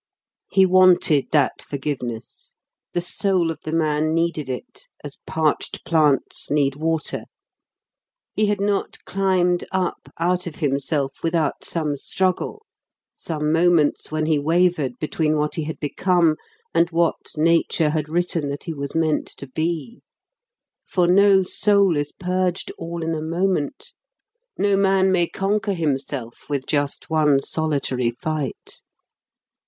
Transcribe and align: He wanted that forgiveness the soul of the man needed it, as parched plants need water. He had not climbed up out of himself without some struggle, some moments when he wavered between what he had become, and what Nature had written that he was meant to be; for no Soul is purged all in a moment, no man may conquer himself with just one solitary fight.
He 0.49 0.65
wanted 0.65 1.27
that 1.31 1.61
forgiveness 1.61 2.55
the 2.93 3.01
soul 3.01 3.51
of 3.51 3.59
the 3.65 3.71
man 3.71 4.15
needed 4.15 4.49
it, 4.49 4.87
as 5.03 5.19
parched 5.27 5.85
plants 5.85 6.49
need 6.49 6.75
water. 6.75 7.25
He 8.33 8.47
had 8.47 8.59
not 8.59 8.97
climbed 9.05 9.63
up 9.71 10.09
out 10.17 10.47
of 10.47 10.55
himself 10.55 11.21
without 11.21 11.63
some 11.63 11.95
struggle, 11.97 12.65
some 13.15 13.51
moments 13.53 14.11
when 14.11 14.25
he 14.25 14.39
wavered 14.39 14.97
between 14.97 15.35
what 15.37 15.53
he 15.53 15.65
had 15.65 15.79
become, 15.79 16.35
and 16.73 16.89
what 16.89 17.33
Nature 17.37 17.91
had 17.91 18.09
written 18.09 18.47
that 18.49 18.63
he 18.63 18.73
was 18.73 18.95
meant 18.95 19.27
to 19.37 19.45
be; 19.49 20.01
for 20.87 21.05
no 21.07 21.43
Soul 21.43 21.95
is 21.95 22.11
purged 22.11 22.71
all 22.75 23.03
in 23.03 23.13
a 23.13 23.21
moment, 23.21 23.93
no 24.57 24.75
man 24.75 25.11
may 25.11 25.27
conquer 25.27 25.73
himself 25.73 26.45
with 26.49 26.65
just 26.65 27.07
one 27.11 27.39
solitary 27.39 28.09
fight. 28.09 28.81